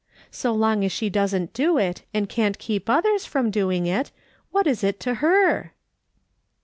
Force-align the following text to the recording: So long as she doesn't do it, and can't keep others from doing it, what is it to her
So 0.31 0.51
long 0.51 0.83
as 0.83 0.91
she 0.91 1.11
doesn't 1.11 1.53
do 1.53 1.77
it, 1.77 2.01
and 2.11 2.27
can't 2.27 2.57
keep 2.57 2.89
others 2.89 3.25
from 3.27 3.51
doing 3.51 3.85
it, 3.85 4.09
what 4.49 4.65
is 4.65 4.83
it 4.83 4.99
to 5.01 5.13
her 5.21 5.73